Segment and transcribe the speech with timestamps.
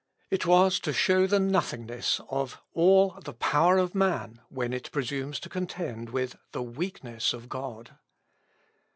[0.31, 5.39] It was to show the nothingness of all "the power of man," when it presumes
[5.41, 7.95] to contend with "the weakness of God."